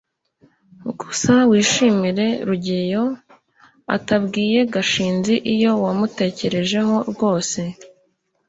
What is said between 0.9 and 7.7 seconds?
gusa wishimire rugeyo atabwiye gashinzi icyo wamutekerejeho rwose